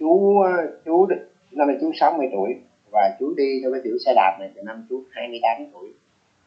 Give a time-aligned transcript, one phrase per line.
[0.00, 0.42] chú
[0.84, 1.08] chú
[1.50, 2.54] năm nay chú 60 tuổi
[2.92, 5.88] và chú đi theo cái kiểu xe đạp này từ năm chú 28 tuổi.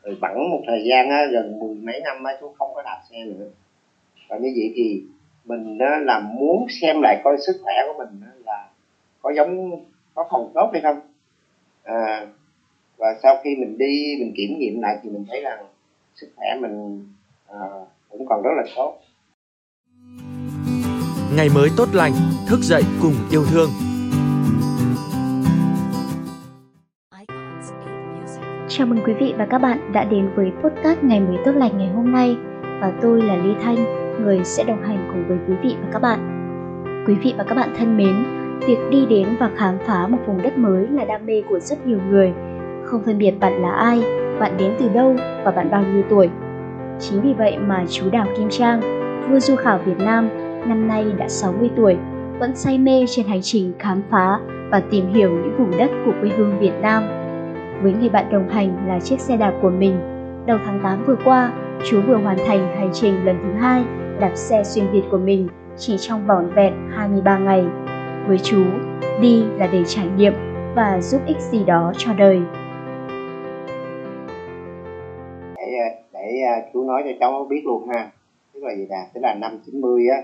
[0.03, 2.99] Rồi bẵng một thời gian á, gần mười mấy năm á, chú không có đạp
[3.09, 3.45] xe nữa.
[4.27, 5.01] Và như vậy thì
[5.45, 8.67] mình á, là muốn xem lại coi sức khỏe của mình á, là
[9.21, 9.79] có giống
[10.15, 10.99] có phòng tốt hay không.
[11.83, 12.27] À,
[12.97, 15.65] và sau khi mình đi mình kiểm nghiệm lại thì mình thấy rằng
[16.15, 17.05] sức khỏe mình
[17.47, 17.59] à,
[18.09, 18.97] cũng còn rất là tốt
[21.35, 22.13] ngày mới tốt lành
[22.47, 23.69] thức dậy cùng yêu thương
[28.69, 31.77] Chào mừng quý vị và các bạn đã đến với podcast Ngày mới tốt lành
[31.77, 32.37] ngày hôm nay
[32.81, 33.75] và tôi là Lý Thanh,
[34.23, 36.19] người sẽ đồng hành cùng với quý vị và các bạn.
[37.07, 38.23] Quý vị và các bạn thân mến,
[38.67, 41.87] việc đi đến và khám phá một vùng đất mới là đam mê của rất
[41.87, 42.33] nhiều người.
[42.85, 44.03] Không phân biệt bạn là ai,
[44.39, 46.29] bạn đến từ đâu và bạn bao nhiêu tuổi.
[46.99, 48.81] Chính vì vậy mà chú Đào Kim Trang,
[49.29, 50.29] vua du khảo Việt Nam,
[50.67, 51.97] năm nay đã 60 tuổi,
[52.39, 54.39] vẫn say mê trên hành trình khám phá
[54.71, 57.03] và tìm hiểu những vùng đất của quê hương Việt Nam
[57.83, 59.99] với người bạn đồng hành là chiếc xe đạp của mình.
[60.45, 61.51] Đầu tháng 8 vừa qua,
[61.85, 63.83] chú vừa hoàn thành hành trình lần thứ hai
[64.19, 65.47] đạp xe xuyên Việt của mình
[65.77, 67.65] chỉ trong vỏn vẹn 23 ngày.
[68.27, 68.63] Với chú,
[69.21, 70.33] đi là để trải nghiệm
[70.75, 72.41] và giúp ích gì đó cho đời.
[75.57, 78.11] Để, à, để à, chú nói cho cháu biết luôn ha.
[78.53, 80.17] Tức là gì nè, tức là năm 90 á,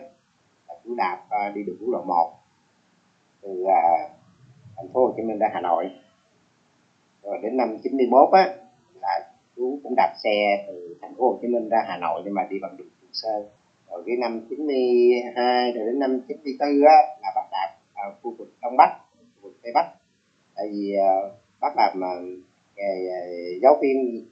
[0.83, 2.33] cũng đạp uh, đi được quốc lộ 1
[3.41, 4.11] từ uh,
[4.77, 5.89] thành phố Hồ Chí Minh ra Hà Nội.
[7.23, 8.55] Rồi đến năm 91 á
[9.01, 12.33] là chú cũng đạp xe từ thành phố Hồ Chí Minh ra Hà Nội nhưng
[12.33, 13.45] mà đi bằng đường Trường Sơn.
[13.89, 18.53] Rồi cái năm 92 rồi đến năm 94 á là bắt đạp ở khu vực
[18.61, 19.85] Đông Bắc khu vực Tây Bắc.
[20.55, 22.39] Tại vì uh, bác làm uh,
[22.75, 24.25] nghề uh, giáo viên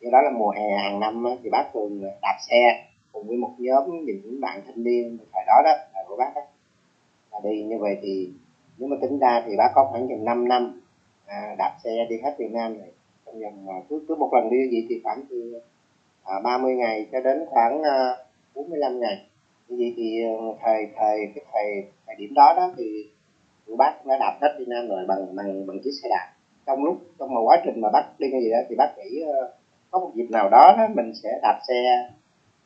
[0.00, 3.36] do đó là mùa hè hàng năm á, thì bác thường đạp xe cùng với
[3.36, 6.40] một nhóm những bạn thanh niên thời đó đó là của bác đó.
[7.32, 8.30] Là đi như vậy thì
[8.78, 10.80] nếu mà tính ra thì bác có khoảng chừng 5 năm
[11.26, 12.88] à, đạp xe đi hết Việt Nam này.
[13.26, 15.60] Trong vòng à, cứ cứ một lần đi vậy thì khoảng từ
[16.24, 18.16] à, 30 ngày cho đến khoảng à,
[18.54, 19.26] 45 ngày.
[19.68, 23.08] Như vậy thì ờ, thời thời cái thời thời điểm đó đó thì
[23.66, 26.32] tụi bác đã đạp hết Việt Nam rồi bằng bằng bằng chiếc xe đạp.
[26.66, 29.20] Trong lúc trong một quá trình mà bác đi cái gì đó thì bác nghĩ
[29.20, 29.52] ờ,
[29.90, 32.08] có một dịp nào đó, đó mình sẽ đạp xe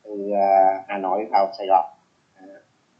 [0.09, 1.85] từ à, Hà Nội vào Sài Gòn.
[2.35, 2.45] À,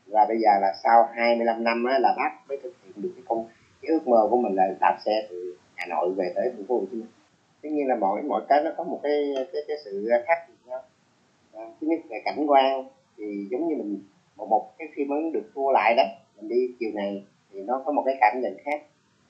[0.07, 3.23] và bây giờ là sau 25 năm á, là bác mới thực hiện được cái
[3.27, 3.45] công
[3.81, 6.75] cái ước mơ của mình là đạp xe từ Hà Nội về tới thành phố
[6.75, 7.07] Hồ Chí Minh.
[7.61, 10.53] Tất nhiên là mỗi mỗi cái nó có một cái cái, cái sự khác biệt
[10.65, 10.81] nhau.
[11.53, 12.83] À, thứ nhất là cảnh quan
[13.17, 13.99] thì giống như mình
[14.37, 16.03] một một cái phim ấn được tua lại đó
[16.37, 18.81] mình đi chiều này thì nó có một cái cảm nhận khác.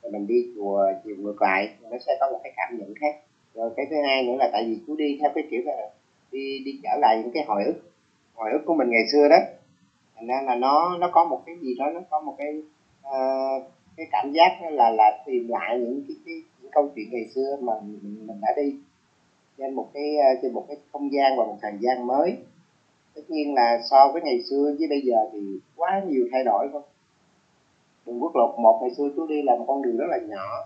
[0.01, 3.15] Rồi mình đi chùa chiều ngược lại nó sẽ có một cái cảm nhận khác.
[3.53, 5.89] Rồi cái thứ hai nữa là tại vì chú đi theo cái kiểu là
[6.31, 7.75] đi đi trở lại những cái hồi ức
[8.33, 9.37] hồi ức của mình ngày xưa đó.
[10.15, 12.61] Thành ra là nó nó có một cái gì đó nó có một cái
[13.07, 13.63] uh,
[13.97, 17.57] cái cảm giác là là tìm lại những cái, cái những câu chuyện ngày xưa
[17.61, 18.75] mà mình, mình đã đi
[19.57, 22.37] trên một cái ờ, trên một cái không gian và một thời gian mới.
[23.15, 25.39] Tất nhiên là so với ngày xưa với bây giờ thì
[25.75, 26.83] quá nhiều thay đổi không
[28.09, 30.65] đường quốc lộ một ngày xưa chú đi là một con đường rất là nhỏ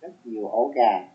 [0.00, 1.08] rất nhiều ổ gà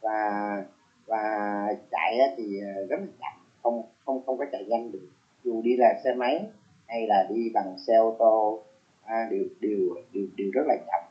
[0.00, 0.62] và
[1.06, 3.32] và chạy thì à, rất là chậm
[3.62, 5.08] không không không có chạy nhanh được.
[5.44, 6.46] Dù đi là xe máy
[6.86, 8.62] hay là đi bằng xe ô tô
[9.04, 11.02] à, đều đều đều đều rất là chậm.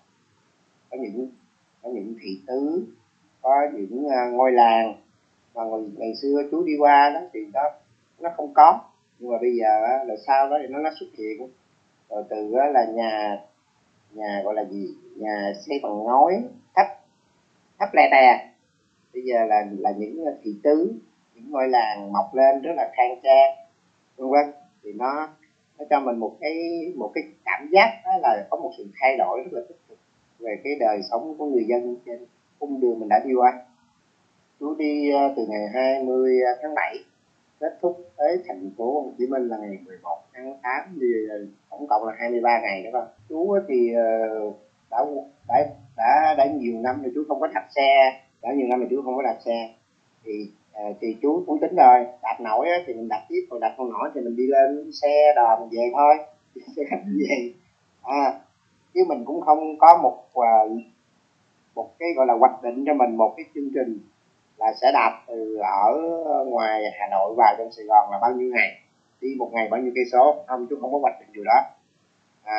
[0.89, 1.27] Có những
[1.81, 2.85] có những thị tứ
[3.41, 4.95] có những uh, ngôi làng
[5.55, 7.63] mà ngày, ngày xưa chú đi qua đó thì đó
[8.19, 8.79] nó không có.
[9.19, 11.49] Nhưng mà bây giờ là sau đó thì nó nó xuất hiện.
[12.09, 13.41] Rồi từ đó là nhà
[14.11, 14.95] nhà gọi là gì?
[15.15, 16.43] Nhà xây bằng ngói
[16.75, 16.87] thấp
[17.79, 18.52] thấp lè tè
[19.13, 20.94] bây giờ là là những ờ, thị tứ,
[21.35, 23.51] những ngôi làng mọc lên rất là khang trang,
[24.18, 24.46] vân vân.
[24.84, 25.29] Thì nó
[25.79, 26.56] nó cho mình một cái
[26.96, 29.97] một cái cảm giác đó là có một sự thay đổi rất là tích cực
[30.40, 32.25] về cái đời sống của người dân trên
[32.59, 33.62] cung đường mình đã đi qua.
[34.59, 36.97] Chú đi ờ, từ ngày 20 ờ, tháng 7
[37.59, 41.07] kết thúc tới thành phố Hồ Chí Minh là ngày 11 tháng 8 thì
[41.69, 43.94] tổng cộng là 23 ngày đó con chú thì
[44.92, 45.06] đã
[45.48, 45.66] đã
[45.98, 49.01] đã đã nhiều năm rồi, chú không có đạp xe đã nhiều năm mình chú
[49.06, 49.69] không có đạp xe.
[50.24, 53.60] Thì à, thì chú cũng tính rồi đạp nổi á, thì mình đạp tiếp còn
[53.60, 56.16] đạp không nổi thì mình đi lên xe đò mình về thôi.
[56.75, 57.51] Xe khách về.
[58.04, 58.40] À,
[58.94, 60.69] chứ mình cũng không có một ờ,
[61.75, 64.00] một cái gọi là hoạch định cho mình một cái chương trình
[64.57, 66.00] là sẽ đạp từ ở
[66.45, 68.69] ngoài Hà Nội vào trong Sài Gòn là bao nhiêu ngày.
[69.22, 71.60] Đi một ngày bao nhiêu cây số không chú không có hoạch định điều đó.
[72.44, 72.57] À,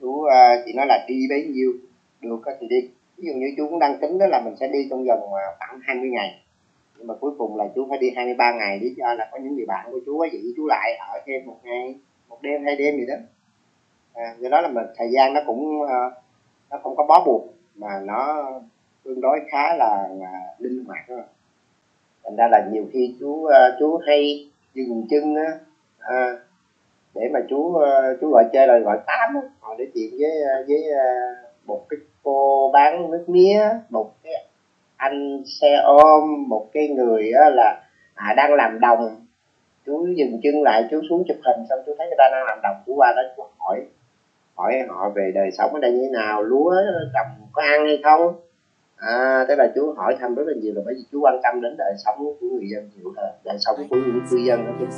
[0.00, 1.72] chú ờ, chỉ nói là đi bấy nhiêu
[2.20, 4.86] được thì đi ví dụ như chú cũng đang tính đó là mình sẽ đi
[4.90, 6.42] trong vòng à, khoảng 20 ngày
[6.98, 9.56] nhưng mà cuối cùng là chú phải đi 23 ngày lý do là có những
[9.56, 11.94] người bạn của chú có giữ chú lại ở thêm một ngày
[12.28, 13.14] một đêm hai đêm gì đó
[14.14, 16.10] à, do đó là mình thời gian nó cũng ờ,
[16.70, 18.50] nó không có bó buộc mà nó
[19.04, 21.16] tương đối khá là, là linh hoạt đó.
[22.24, 25.58] thành ra là nhiều khi chú ờ, chú hay dừng chân á
[25.98, 26.36] à,
[27.14, 27.78] để mà chú
[28.20, 30.30] chú gọi chơi là gọi tám á họ để chuyện với
[30.68, 30.84] với
[31.66, 33.60] một cái cô bán nước mía
[33.90, 34.32] một cái
[34.96, 37.82] anh xe ôm một cái người á là
[38.14, 39.26] à, đang làm đồng.
[39.86, 42.58] Chú dừng chân lại chú xuống chụp hình xong chú thấy người ta đang làm
[42.62, 43.80] đồng chú qua đó chú hỏi
[44.54, 46.74] hỏi họ về đời sống ở đây như thế nào lúa
[47.14, 48.34] trồng có ăn hay không?
[48.96, 51.60] À thế là chú hỏi thăm rất là nhiều là bởi vì chú quan tâm
[51.60, 54.72] đến đời sống của người dân nhiều hơn đời sống của những cư dân ở
[54.80, 54.88] trên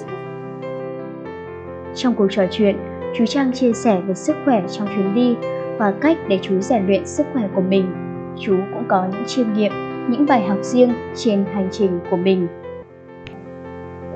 [1.94, 2.76] trong cuộc trò chuyện
[3.15, 5.37] chú Trang chia sẻ về sức khỏe trong chuyến đi
[5.79, 7.87] và cách để chú rèn luyện sức khỏe của mình.
[8.41, 9.73] Chú cũng có những chiêm nghiệm
[10.11, 12.49] những bài học riêng trên hành trình của mình.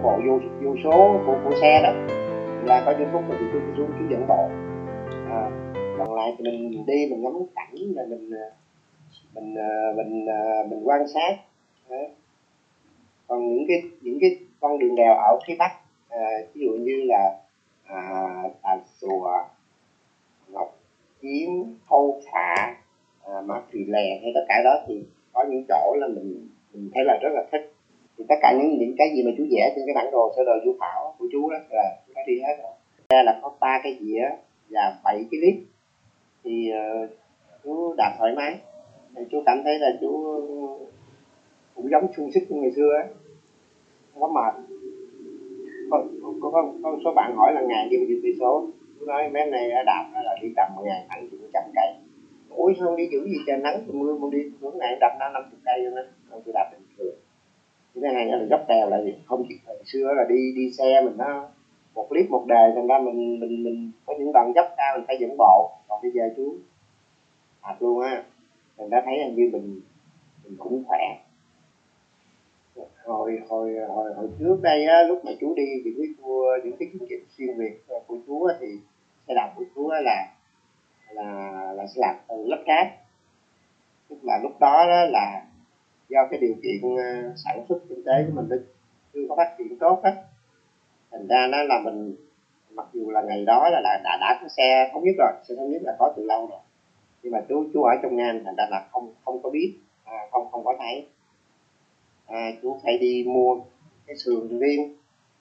[0.03, 1.93] Bộ vô vô số của, của xe đó
[2.65, 4.49] là có những lúc mình chú chú chú dẫn bộ.
[5.31, 5.51] À,
[5.99, 8.49] còn lại thì mình đi mình ngắm cảnh là mình à,
[9.35, 11.37] mình à, mình mình, mình quan sát.
[11.91, 12.09] Đấy.
[13.29, 15.73] còn những cái những cái con đường đèo ở phía bắc
[16.09, 17.39] à, ví dụ như là
[17.85, 18.25] à,
[18.63, 19.45] tà sùa
[20.49, 20.82] ngọc
[21.23, 21.49] kiếm
[21.89, 22.75] thâu thả
[23.25, 25.03] à, mã lè hay tất cả đó thì
[25.33, 27.73] có những chỗ là mình mình thấy là rất là thích.
[28.19, 30.45] Thì tất cả những những cái gì mà chú vẽ trên cái bản đồ sơ
[30.45, 32.73] đồ du khảo của chú đó là chú đã đi hết rồi.
[33.09, 34.23] Ra là có ba cái dĩa
[34.71, 35.55] và bảy cái clip
[36.45, 37.11] thì uh,
[37.65, 38.59] chú đạt thoải mái.
[39.17, 40.41] Thì chú cảm thấy là chú
[41.75, 43.07] cũng giống sung sức như ngày xưa ấy
[44.13, 44.55] không có mệt.
[45.91, 46.05] Có,
[46.43, 48.67] có, có, có số bạn hỏi là ngày đi bao nhiêu cây số
[49.07, 51.93] nói mấy này đạp là đi tầm một ngày khoảng chục trăm cây.
[52.51, 53.57] Ôi không đi giữ gì trời?
[53.57, 56.53] Nắng mưa mà đi hướng này đạp năm năm chục cây luôn á không tôi
[56.55, 57.15] đạp bình thường.
[57.95, 59.13] Thứ hai là gấp đèo là gì?
[59.25, 61.49] Không chỉ hồi xưa là đi đi xe mình nó
[61.95, 65.05] một clip một đề thành ra mình mình mình có những đoạn dốc cao mình
[65.07, 65.71] phải dẫn bộ.
[65.89, 66.55] Còn bây giờ chú
[67.63, 68.23] đạp luôn á.
[68.79, 69.81] Mình đã thấy hình như mình
[70.45, 70.99] mình cũng khỏe.
[73.05, 76.77] Hồi hồi hồi hồi trước đây á lúc mà chú đi những cái tour những
[76.79, 77.73] cái chương trình xuyên việt.
[78.07, 78.67] Của chú á, thì
[79.27, 80.29] cái đầu của chú là
[81.11, 83.03] là là sẽ làm từ lớp khác
[84.13, 85.43] tức là lúc đó, đó là
[86.09, 88.57] do cái điều kiện ờ, sản xuất kinh tế của mình nó
[89.15, 90.13] chưa có phát triển tốt á.
[91.11, 92.17] Thành ra nó là mình
[92.71, 95.55] mặc dù là ngày đó là, là đã đã có xe thống nhất rồi xe
[95.55, 96.59] thống nhất là có từ lâu rồi.
[97.23, 100.17] Nhưng mà chú chú ở trong nam thành ra là không không có biết à,
[100.31, 101.07] không không có thấy.
[102.27, 103.57] À, chú phải đi mua
[104.07, 104.97] cái sườn riêng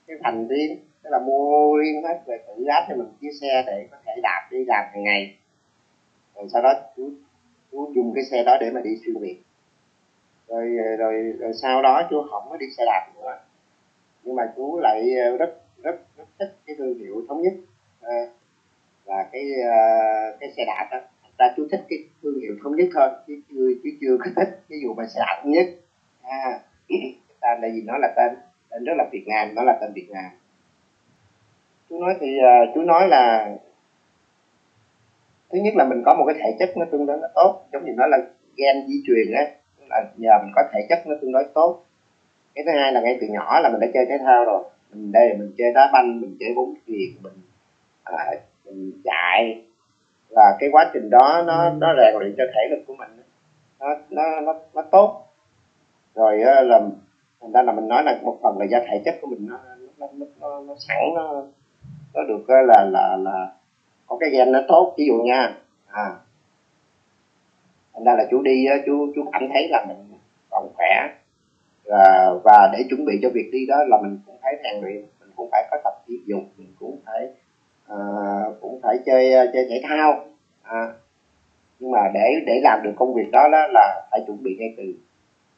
[0.08, 3.64] cái thành riêng tức là mua riêng hết về tự lái cho mình chiếc xe
[3.66, 5.34] để có thể đạp đi làm hàng ngày.
[6.36, 7.10] Rồi sau đó chú
[7.72, 9.36] chú dùng cái xe đó để mà đi xuyên việt.
[10.48, 10.68] Rồi,
[10.98, 13.38] rồi rồi sau đó chú không có đi xe đạp nữa.
[14.24, 15.50] Nhưng mà chú lại ờ, rất
[15.84, 17.54] rất rất thích cái thương hiệu thống nhất
[18.02, 18.26] ờ, à,
[19.06, 20.98] là cái uh, cái xe đạp đó.
[21.38, 24.60] Ta chú thích cái thương hiệu thống nhất hơn chứ chưa chứ chưa có thích
[24.68, 25.66] ví dụ mà xe đạp thống nhất.
[26.24, 26.60] À,
[27.42, 28.36] tên là gì nó là tên
[28.70, 30.32] tên rất là việt nam nó là tên việt nam
[31.92, 33.56] chú nói thì uh, chú nói là
[35.52, 37.86] thứ nhất là mình có một cái thể chất nó tương đối nó tốt giống
[37.86, 38.18] như nó là
[38.56, 39.48] gen di truyền á
[39.90, 41.84] là nhờ mình có thể chất nó tương đối tốt.
[42.56, 45.12] Cái thứ hai là ngay từ nhỏ là mình đã chơi thể thao rồi mình
[45.12, 47.34] đây mình chơi đá banh mình chơi bóng chuyền mình
[48.04, 48.32] à,
[48.66, 49.62] mình chạy
[50.30, 53.10] và cái quá trình đó nó nó rèn luyện cho thể lực của mình
[53.80, 55.26] nó nó nó, nó tốt.
[56.16, 56.82] Rồi là
[57.42, 59.60] thành ra là mình nói là một phần là do thể chất của mình nó
[59.98, 61.44] nó nó, nó, nó sẵn nó
[62.14, 63.48] nó được ờ, là là là
[64.08, 65.54] có cái gen nó tốt ví dụ nha.
[65.88, 66.12] À.
[67.94, 69.98] Thành ra là chú đi ờ, chú chú cảm thấy là mình
[70.50, 71.08] còn khỏe.
[71.86, 75.02] Và, và để chuẩn bị cho việc đi đó là mình cũng phải rèn luyện
[75.20, 77.28] mình cũng phải có tập thể dục mình cũng phải
[77.88, 77.98] à,
[78.62, 80.16] cũng phải chơi chơi thể thao.
[80.64, 80.88] À,
[81.80, 84.74] nhưng mà để để làm được công việc đó, đó là phải chuẩn bị ngay
[84.78, 84.84] từ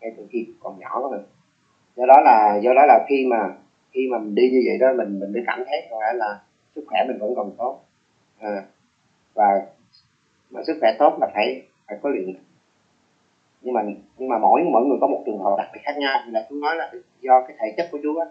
[0.01, 1.21] ngay từ khi còn nhỏ của mình
[1.95, 3.49] do đó là do đó là khi mà
[3.93, 6.39] khi mà mình đi như vậy đó mình mình mới cảm thấy có lẽ là
[6.75, 7.79] sức khỏe mình vẫn còn tốt.
[8.39, 8.65] À,
[9.33, 9.45] và
[10.49, 12.35] mà sức khỏe tốt là phải phải có luyện
[13.61, 13.81] nhưng mà
[14.17, 16.19] nhưng mà mỗi mỗi người có một trường hợp đặc biệt khác nhau.
[16.25, 18.25] Thì là chú nói là do cái thể chất của chú á.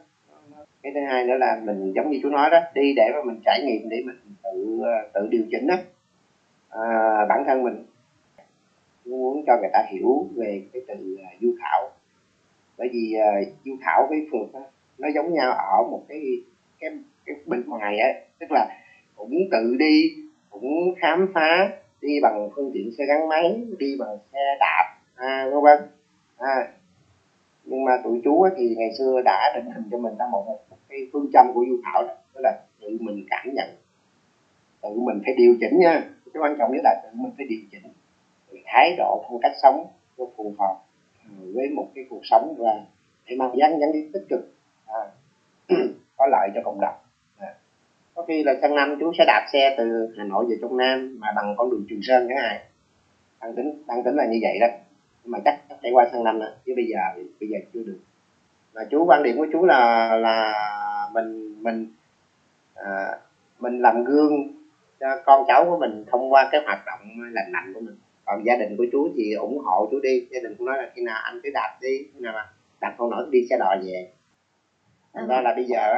[0.82, 3.40] Cái thứ hai nữa là mình giống như chú nói đó đi để mà mình
[3.44, 4.82] trải nghiệm để mình tự
[5.14, 5.74] tự điều chỉnh đó
[6.68, 6.84] à,
[7.28, 7.84] bản thân mình
[9.04, 11.90] muốn cho người ta hiểu về cái từ uh, du khảo.
[12.78, 14.60] Bởi vì uh, du khảo với phượt đó,
[14.98, 16.20] nó giống nhau ở một cái
[16.80, 16.90] cái
[17.26, 18.08] cái bên ngoài á.
[18.38, 18.66] Tức là
[19.16, 20.14] cũng tự đi
[20.50, 21.68] cũng khám phá
[22.00, 24.84] đi bằng phương tiện xe gắn máy đi bằng xe đạp
[25.14, 25.78] à, vân vân.
[26.38, 26.68] À,
[27.64, 30.76] nhưng mà tụi chú thì ngày xưa đã định hình cho mình ra một, một
[30.88, 33.68] cái phương châm của du thảo đó, đó là tự mình cảm nhận
[34.82, 36.04] tự mình phải điều chỉnh nha.
[36.34, 37.92] Cái quan trọng nhất là tự mình phải điều chỉnh
[38.72, 39.86] thái độ phong cách sống
[40.18, 40.76] nó phù hợp
[41.24, 42.84] ừ, với một cái cuộc sống và
[43.26, 44.40] để mang dáng dáng tích cực
[46.42, 46.94] lợi cho cộng đồng.
[47.38, 47.54] À.
[48.14, 51.16] có khi là sang năm chú sẽ đạp xe từ hà nội về trong nam
[51.20, 52.60] mà bằng con đường trường sơn chẳng hạn
[53.40, 54.66] đang tính đang tính là như vậy đó.
[55.24, 56.98] Nhưng mà chắc phải qua sang năm đó chứ bây giờ
[57.40, 57.98] bây giờ chưa được.
[58.74, 60.52] Mà chú quan điểm của chú là là
[61.12, 61.86] mình mình
[62.74, 63.18] à,
[63.58, 64.48] mình làm gương
[65.00, 67.00] cho con cháu của mình thông qua cái hoạt động
[67.32, 67.94] lành mạnh của mình.
[68.24, 70.26] Còn gia đình của chú thì ủng hộ chú đi.
[70.30, 72.46] Gia đình cũng nói là khi nào anh cứ đạp đi khi nào mà
[72.80, 74.08] đạp không nổi đi xe đò về
[75.14, 75.92] thành ra là bây giờ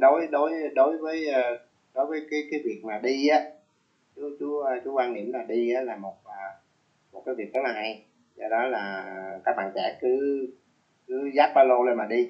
[0.00, 1.56] đối đối đối với ờ,
[1.94, 3.40] đối với cái cái việc mà đi á
[4.16, 6.14] chú chú ờ, chú quan niệm là đi á là một
[7.12, 8.02] một cái việc rất là hay.
[8.36, 9.04] Do đó là
[9.44, 10.46] các bạn trẻ cứ
[11.06, 12.28] cứ dắt ba lô lên mà đi.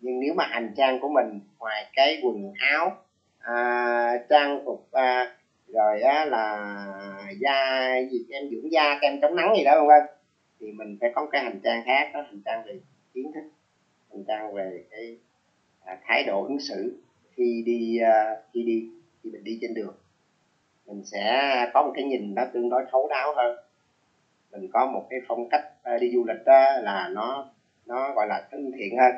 [0.00, 2.92] Nhưng nếu mà hành trang của mình ngoài cái quần áo
[3.38, 5.36] à, trang phục à,
[5.68, 6.76] rồi á là
[7.40, 10.02] da gì kem dưỡng da kem chống nắng gì đó không vân
[10.60, 12.10] thì mình phải có cái hành trang khác.
[12.14, 12.80] Đó hành trang về
[13.14, 13.44] kiến thức
[14.10, 15.16] hành trang về cái
[15.86, 16.92] à, thái độ ứng xử
[17.36, 18.84] khi đi à, khi đi
[19.22, 19.94] khi mình đi trên đường.
[20.86, 23.56] Mình sẽ có một cái nhìn nó tương đối thấu đáo hơn.
[24.52, 27.44] Mình có một cái phong cách à, đi du lịch đó là nó
[27.86, 29.12] nó gọi là thân thiện hơn.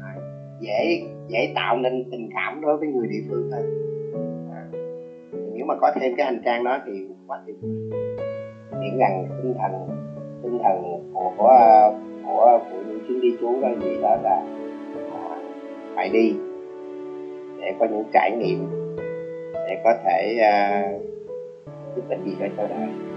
[0.00, 0.12] À,
[0.60, 3.62] dễ dễ tạo nên tình cảm đối với người địa phương hơn.
[4.52, 4.62] À,
[5.54, 6.92] nếu mà có thêm cái hành trang đó thì
[7.26, 7.70] quá tuyệt vời.
[8.98, 9.72] Rằng tinh thần
[10.42, 11.88] tinh thần của à,
[12.24, 14.61] của, của, của những chuyến đi chú đó gì đó là
[16.02, 16.34] phải đi
[17.60, 18.66] để có những trải nghiệm
[19.54, 21.02] để có thể uh,
[21.96, 23.11] giúp ích gì đó cho đời